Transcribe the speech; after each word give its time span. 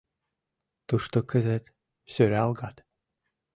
Тушто 0.87 1.17
кызыт, 1.29 1.63
сӧралгат 2.13 2.75